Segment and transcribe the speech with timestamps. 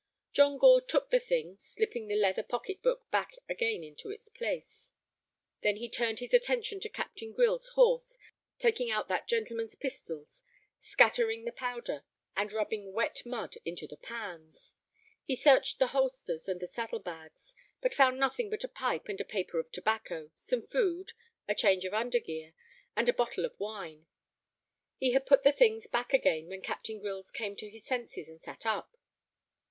[0.33, 4.89] John Gore took the thing, slipping the leather pocket book back again into its place.
[5.61, 8.17] Then he turned his attention to Captain Grylls's horse,
[8.57, 10.43] taking out that gentleman's pistols,
[10.79, 12.03] scattering the powder,
[12.35, 14.73] and rubbing wet mud into the pans.
[15.23, 19.21] He searched the holsters and the saddle bags, but found nothing but a pipe and
[19.21, 21.11] a paper of tobacco, some food,
[21.47, 22.53] a change of undergear,
[22.95, 24.07] and a bottle of wine.
[24.97, 28.41] He had put the things back again when Captain Grylls came to his senses and
[28.41, 28.97] sat up.